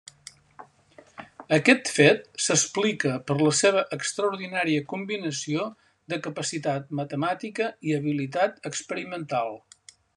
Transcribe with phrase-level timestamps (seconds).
[1.57, 5.69] Aquest fet s'explica per la seva extraordinària combinació
[6.15, 9.59] de capacitat matemàtica i habilitat experimental.